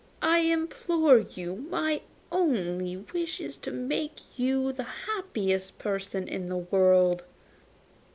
[0.23, 1.57] I implore you.
[1.69, 2.01] My
[2.31, 4.81] only wish is to make you the
[5.15, 7.23] happiest person in the world.